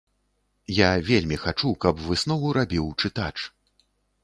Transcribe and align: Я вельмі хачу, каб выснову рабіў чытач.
Я 0.77 0.87
вельмі 1.09 1.37
хачу, 1.43 1.69
каб 1.85 1.95
выснову 2.07 2.47
рабіў 2.61 2.91
чытач. 3.01 3.31